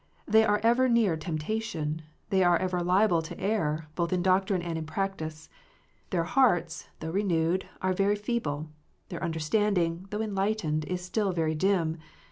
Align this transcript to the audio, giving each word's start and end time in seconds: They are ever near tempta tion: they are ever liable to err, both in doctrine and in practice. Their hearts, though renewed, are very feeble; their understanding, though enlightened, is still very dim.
They 0.27 0.43
are 0.43 0.59
ever 0.63 0.89
near 0.89 1.15
tempta 1.15 1.61
tion: 1.61 2.01
they 2.31 2.43
are 2.43 2.57
ever 2.57 2.79
liable 2.81 3.21
to 3.21 3.39
err, 3.39 3.87
both 3.93 4.11
in 4.11 4.23
doctrine 4.23 4.63
and 4.63 4.75
in 4.75 4.87
practice. 4.87 5.47
Their 6.09 6.23
hearts, 6.23 6.87
though 7.01 7.11
renewed, 7.11 7.67
are 7.83 7.93
very 7.93 8.15
feeble; 8.15 8.71
their 9.09 9.23
understanding, 9.23 10.07
though 10.09 10.23
enlightened, 10.23 10.85
is 10.85 11.03
still 11.05 11.33
very 11.33 11.53
dim. 11.53 11.99